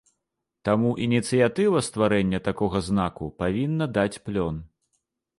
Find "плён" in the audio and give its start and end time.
4.31-4.57